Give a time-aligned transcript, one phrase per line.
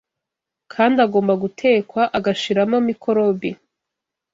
[0.73, 3.51] kandi agomba gutekwa agashiramo mikorobi